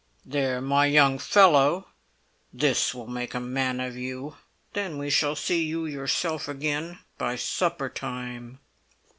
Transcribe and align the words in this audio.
"There, 0.25 0.61
my 0.61 0.87
young 0.87 1.19
fellow! 1.19 1.89
This 2.51 2.91
will 2.95 3.05
make 3.05 3.35
a 3.35 3.39
man 3.39 3.79
of 3.79 3.95
you! 3.95 4.35
Then 4.73 4.97
we 4.97 5.11
shall 5.11 5.35
see 5.35 5.63
you 5.63 5.85
yourself 5.85 6.47
again 6.47 6.97
by 7.19 7.35
supper 7.35 7.87
time." 7.87 8.57